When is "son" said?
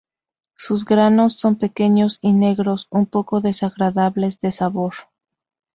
1.33-1.57